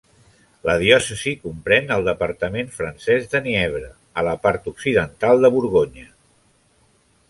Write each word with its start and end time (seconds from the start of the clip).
La 0.69 0.73
diòcesi 0.83 1.33
comprèn 1.43 1.93
el 1.97 2.07
departament 2.07 2.73
francès 2.79 3.29
de 3.37 3.43
Nièvre, 3.51 3.93
a 4.23 4.27
la 4.31 4.37
part 4.49 4.75
occidental 4.75 5.47
de 5.47 5.57
Borgonya. 5.59 6.13